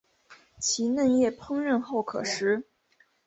[0.57, 2.65] 其嫩叶烹饪后可食。